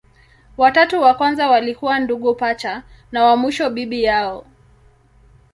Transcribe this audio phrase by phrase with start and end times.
[0.57, 4.45] Watatu wa kwanza walikuwa ndugu pacha, wa mwisho bibi yao.